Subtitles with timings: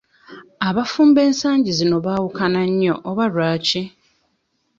[0.67, 3.81] Abafumbo ensangi zino baawukana nnyo oba lwaki?